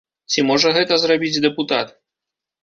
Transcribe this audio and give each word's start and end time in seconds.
Ці 0.35 0.39
можа 0.51 0.71
гэта 0.77 0.97
зрабіць 1.03 1.41
дэпутат? 1.45 1.93